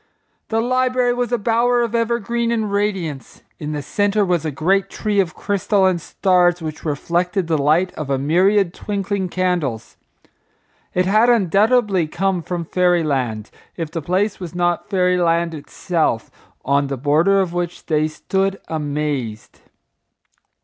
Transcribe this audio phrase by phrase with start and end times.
[0.47, 3.43] The library was a bower of evergreen and radiance.
[3.59, 7.93] In the centre was a great tree of crystal and stars which reflected the light
[7.93, 9.97] of a myriad twinkling candles.
[10.95, 16.31] It had undoubtedly come from fairy land, if the place was not fairy land itself,
[16.65, 19.59] on the border of which they stood amazed.